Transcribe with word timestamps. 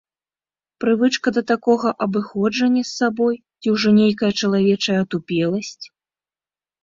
Прывычка 0.83 1.27
да 1.35 1.41
такога 1.51 1.91
абыходжання 2.05 2.81
з 2.87 2.89
сабой 3.01 3.35
ці 3.59 3.67
ўжо 3.75 3.89
нейкая 3.99 4.31
чалавечая 4.39 4.95
атупеласць? 5.05 5.85